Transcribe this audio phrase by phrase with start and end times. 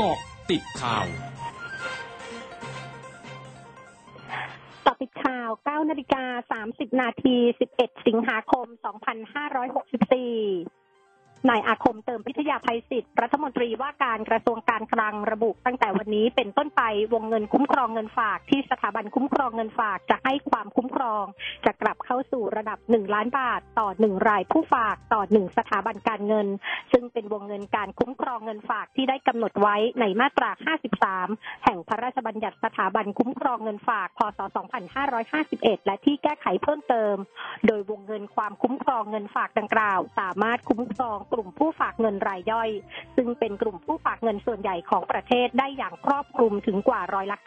[0.00, 0.18] กาะ
[0.50, 1.06] ติดข่าว
[4.86, 6.24] ต่อติดข่าว 9 นาฬิกา
[6.64, 7.36] 30 นาที
[7.72, 10.85] 11 สิงหาคม 2564
[11.48, 16.82] นายอาคมเติมพิทยาภัยศิษย์รัฐมนตรีว่าการกระทรวงการคลังระบุตั้งแต่วันนี้เป็นต้นไป
[17.14, 21.24] วงเงินคุ้มครองเงินฝากที่สถาบันคุ้มครองเงินฝากจะให้ความคุ้มครอง
[21.64, 26.46] จะกลับเข้าสู่ระดับ 1 ล้านบาท ต่อ 1 รายผู้ฝากต่อ 1 สถาบันการเงิน
[26.92, 30.50] ซึ่งเป็นวงเงินการคุ้มครองเงินฝากที่ได้กำหนดไว้ในมาตรา
[31.08, 34.40] 53 แห่งพระราชบัญญัติสถาบันคุ้มครองเงินฝากพศ
[35.12, 37.14] 2551 และที่แก้ไขเพิ่มเติม
[37.66, 42.70] โดยวงเงินความคุ้มครองเงินฝากดังกล่าว สามารถคุ้มครองกลุ่มผู้ฝากเงินรายย่อย
[43.16, 47.38] ซึ่งเป็นกลุ่มผู้ฝากเงินส่วนใหญ่ของประเทศได้อย่างครอบคลุมถึงกว่าร้อยละ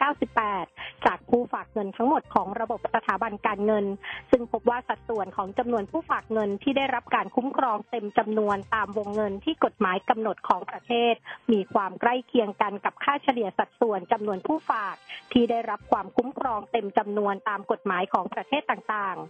[0.48, 3.84] 98 จากผู้ฝากเงินทั้งหมดของระบบสถาบันการเงิน
[4.30, 11.14] ซึ่งพบว่าสัดส่วนของจำนวนผู้ฝากเงินที่ได้รับการคุ้มครองเต็มจำนวนตามวงเงินที่กฎหมายกำหนดของประเทศ
[11.52, 14.94] มีความใกล้เคียงกันกับค่าเฉลี่ยสัดส่วนจำนวนผู้ฝาก
[15.32, 19.28] ที่ได้รับความคุ้มครองเต็มจำนวนตามกฎหมายของประเทศต่างๆ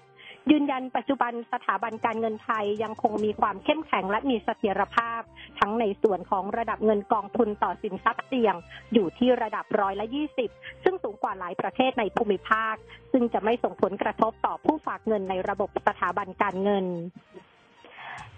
[0.50, 5.20] ยืนยันปัจจุบันสถาบันการเงินไทยยังคงมีความเข้มแข็งและมีเสถียรภาพ
[5.58, 8.54] ทั้งในส่วนของระดับเงินกองทุนต่อสินทรัพย์เสี่ยง
[8.92, 10.06] อยู่ที่ระดับร้อยละ
[10.46, 12.74] 20ซึ่งสูงกว่าหลายประเทศในภูมิภาค
[13.12, 16.86] ซึ่งจะไม่ส่งผลกระทบต่อผู้ฝากเงินในระบบสถาบันการเงิน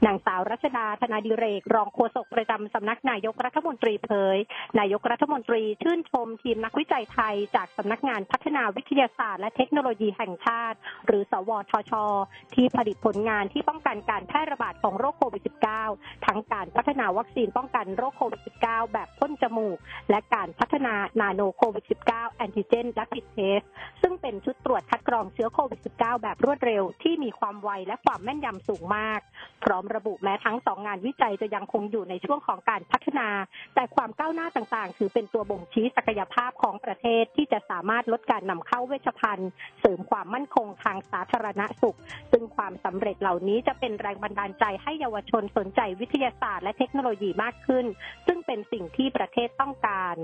[0.06, 4.36] นางสาวรัชดาธนาดิเรก รองโฆษกประจำสำนักนายกรัฐมนตรีเผย
[4.78, 11.92] นายกรัฐมนตรีชื่นชมทีมนักวิจัยไทย จากสำนักงานพัฒนาวิทยาศาสตร์และเทคโนโลยีแห่งชาติ หรือสวทช
[12.54, 15.42] ที่ผลิตผลงานที่ป้องกันการแพร่ระบาดของโรคโควิด
[15.84, 19.78] -19 ทั้งการพัฒนาวัคซีนป้องกันโรคโควิด -19 แบบพ่นจมูก
[20.10, 23.60] และการพัฒนานาโนโควิด -19 แอนติเจนและพิดเทส
[24.02, 29.20] ซึ่งเป็นชุด รวจคัดกรองเชื้อโควิด -19 แบบรวดเร็วที่มีความไวและความแม่นยำสูงมาก
[29.64, 33.28] พร้อมระบุแม้ทั้งสองงานวิจัยจะยังคงอยู่ในช่วงของการพัฒนา
[33.74, 39.50] แต่ความก้าวหน้าต่างๆ ถือเป็นตัวบ่งชี้ศักยภาพของประเทศที่จะสามารถลดการนำเข้าเวชภัณฑ์
[39.80, 41.98] เสริมความมั่นคงทางสาธารณสุข
[42.32, 47.86] ซึ่งความสำเร็จเหล่านี้จะเป็นแรงบันดาลใจให้เยาวชนสนใจวิทยาศาสตร์และเทคโนโลยีมากขึ้น
[48.26, 50.16] ซึ่งเป็นสิ่งที่ประเทศต้องการ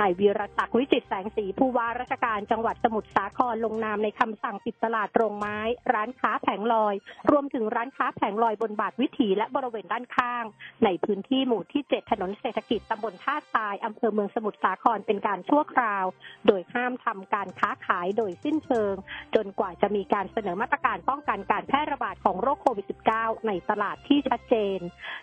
[0.00, 5.58] นายวีรศักดิ์วิจิตแสงสีผู้ว่าราชการจังหวัดสมุทรสาครลงนามในคำสั่งปิดตลาดโรงไม้
[5.92, 6.94] ร้านค้าแผงลอย
[7.30, 10.44] รวมถึงร้านค้าแผงลอยบนบาทวิถีและบริเวณด้านข้าง
[10.84, 16.04] ในพื้นที่หมู่ที่ 7 ถนนเศรษฐกิจตำบลท่าทรายอำเภอเมืองสมุทรสาครเป็นการชั่วคราว
[16.46, 18.94] โดยห้ามทำการค้าขายโดยสิ้นเชิง
[19.34, 24.78] จนกว่าจะมีการเสนอมาตรการป้องกันการแพร่ระบาดของโรคโควิด -19 ในตลาดที่ชัดเจน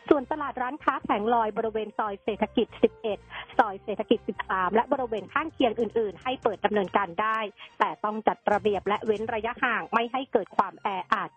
[0.09, 2.67] ส่วนตลาดร้านค้าแผงลอยบริเวณซอยเศรษฐกิจ
[3.13, 7.39] 11 ซอยเศรษฐกิจ 13และบริเวณข้างเคียงอื่น ๆ ให้เปิดดำเนินการได้
[7.79, 11.29] แต่ต้องจัดระเบียบและเว้นระยะห่างไม่ให้เกิดความแออัด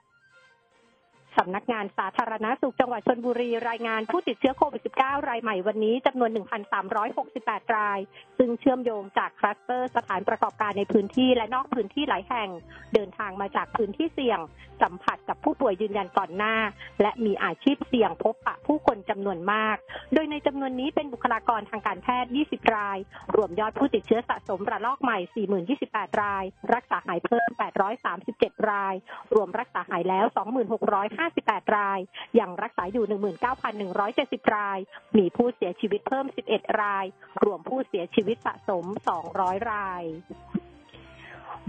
[1.39, 6.31] สำนักงานสาธารณสุขจังหวัดชนบุรีรายงานผู้ติดเชื้อโควิด -19 รายใหม่วันนี้จำนวน
[7.03, 7.99] 1,368 ราย
[8.39, 12.49] ซึ่งเชื่อมโยงจากคลัสเตอร์สถานประกอบการในพื้นที่และนอกพื้นที่หลายแห่ง
[12.95, 14.41] เดินทางมาจากพื้นที่เสี่ยง
[14.83, 16.55] สัมผัสกับผู้ป่วยยืนยันก่อนหน้า
[17.03, 19.77] และมีอาชีพเสี่ยงพบปะผู้คนจำนวนมาก
[20.15, 22.99] โดยในจำนวนนี้เป็นบุคลากรทางการแพทย์ 20 ราย
[23.35, 25.47] รวมยอดผู้ติดเชื้อสะสมระลอกใหม่
[25.87, 27.51] 4028 ราย รักษาหายเพิ่ม
[28.09, 28.95] 837 ราย
[29.35, 30.27] รวมรักษาหายแล้ว
[31.25, 31.99] 58 ราย
[32.39, 33.05] ยังรักษาอยู่
[33.81, 34.79] 19,170 ราย
[35.19, 37.05] มีผู้เสียชีวิตเพิ่ม 11 ราย
[37.45, 38.85] รวมผู้เสียชีวิตสะสม
[39.27, 40.03] 200 ราย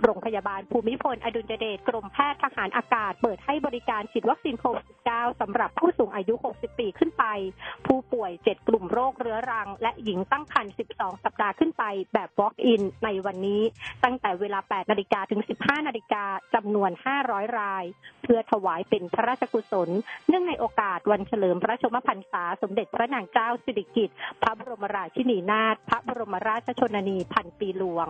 [0.04, 7.26] โรงพยาบาลภูมิพล อดุลยเดชกรมแพทย์ทหารอากาศ เปิดให้บริการฉีดวัคซีนโควิด -19 สำหรับผู้สูงอายุ 60 ปีขึ้นไป
[7.86, 13.62] ผู้ป่วย 7 กลุ่มโรคเรื้อรัง และหญิงตั้งครรภ์ 12 สัปดาห์ขึ้นไปแบบ Walk-in ในวันนี้
[14.04, 16.24] ตั้งแต่เวลา 8 นาฬิกาถึง 15 นาฬิกา
[16.56, 16.92] จำนวน
[17.24, 17.86] 500 ราย
[18.24, 19.90] เพื่อถวายเป็นพระราชกุศล
[20.28, 28.10] เนื่องในโอกาสวันเฉลิมพระชมพรรษา สมเด็จพระนางเจ้าสิริกิติ์พระบรมราชินีนาถพระบรมราชชนนีพันปีหลวง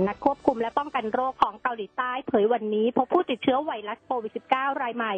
[0.00, 5.14] ำนักควบคุมและป้องกันโรคของเกาหลีใต้เผยวันนี้พบผู้ติดเชื้อไวรัสโควิด -19 รายใหม่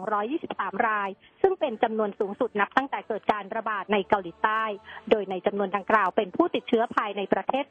[0.00, 1.08] 2,223 ราย
[1.42, 4.62] ซึ่งเป็นจำนวนสูงสุดนับตั้งแต่เกิดการระบาดในเกาหลีใต้
[5.10, 7.64] โดยในจำนวนดังกล่าวเป็นผู้ติดเชื้อภายในประเทศ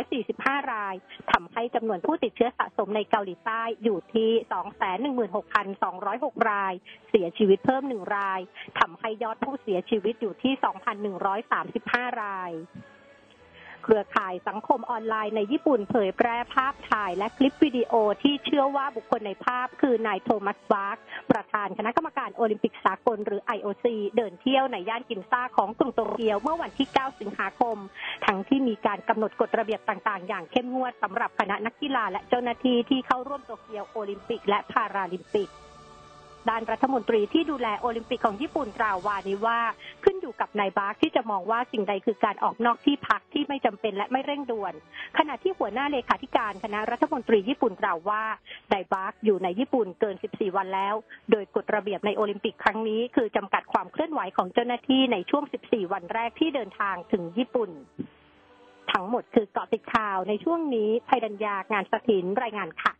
[0.00, 0.94] 2,145 ราย
[1.32, 4.30] ทำให้จำนวนผู้ติดเชื้อสะสมในเกาหลีใต้อยู่ที่
[5.40, 6.74] 216,206 ราย
[7.10, 8.40] เสียชีวิตเพิ่ม 1 ราย
[8.80, 10.52] ทำให้ยอดผู้เสียชีวิตอยู่ที่
[11.38, 12.52] 2,135 ราย
[13.84, 17.92] เครือข่ายสังคมออนไลน์ในญี่ปุ่นเผยแพร่ภาพถ่ายและคลิปวิดีโอ
[18.22, 20.96] ที่เชื่อว่าบุคคลในภาพคือนายโทมัสบาร์ก
[21.30, 23.86] ประธานคณะกรรมการโอลิมปิกสากลหรือ IOC
[24.16, 27.76] เดินเที่ยวในย่านกินซ่าของกรุงโตเกียวเมื่อวันที่ 9 สิงหาคม
[28.26, 35.50] ทั้งที่มีการกำหนดกฎระเบียบต่างๆ อย่างเข้มงวดสำหรับคณะนักกีฬาและเจ้าหน้าที่ที่เข้าร่วมโตเกียวโอลิมปิกและพาราลิมปิก
[36.48, 39.58] ด้านรัฐมนตรีที่ดูแลโอลิมปิกของญี่ปุ่นกล่าววานนี้ว่า
[40.04, 44.74] ขึ้นอยู่กับนายบาร์กที่จะมองว่าสิ่งใดคือการออกนอกที่พักที่ไม่จำเป็นและไม่เร่งด่วน
[45.18, 48.22] ขณะที่หัวหน้าเลขาธิการคณะรัฐมนตรีญี่ปุ่นกล่าวว่า
[48.72, 50.94] นายบาร์กอยู่ในญี่ปุ่นเกิน 14 วันแล้ว
[51.30, 57.70] โดยกฎระเบียบในโอลิมปิกครั้งนี้คือจำกัดความเคลื่อนไหวของเจ้าหน้าที่ในช่วง 14 วันแรกที่เดินทางถึงญี่ปุ่น
[58.92, 62.92] ทั้งหมดคือเกาะติดข่าวในช่วงนี้ภัยดัญญางานสถินรายงานค่ะ